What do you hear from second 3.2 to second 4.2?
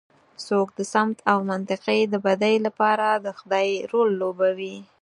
د خدۍ رول